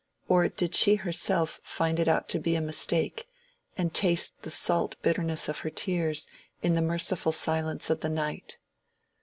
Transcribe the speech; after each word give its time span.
or 0.27 0.49
did 0.49 0.73
she 0.73 0.95
herself 0.95 1.59
find 1.61 1.99
it 1.99 2.07
out 2.07 2.27
to 2.27 2.39
be 2.39 2.55
a 2.55 2.59
mistake, 2.59 3.27
and 3.77 3.93
taste 3.93 4.41
the 4.41 4.49
salt 4.49 4.95
bitterness 5.03 5.47
of 5.47 5.59
her 5.59 5.69
tears 5.69 6.27
in 6.63 6.73
the 6.73 6.81
merciful 6.81 7.31
silence 7.31 7.87
of 7.87 7.99
the 7.99 8.09
night? 8.09 8.57